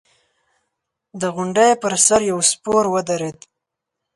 [1.21, 3.39] د غونډۍ پر سر يو سپور ودرېد.